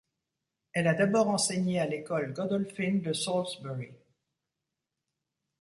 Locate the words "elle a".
0.73-0.95